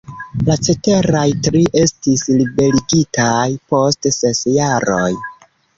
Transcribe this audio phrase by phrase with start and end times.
[0.45, 5.11] La ceteraj tri estis liberigitaj post ses jaroj.